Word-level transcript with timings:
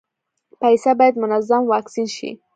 پسه 0.59 0.91
باید 0.99 1.19
منظم 1.23 1.63
واکسین 1.71 2.07
شي. 2.15 2.29